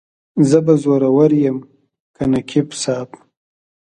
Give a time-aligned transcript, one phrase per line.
[0.49, 1.57] زه به زورور یم
[2.15, 3.09] که نقیب صاحب.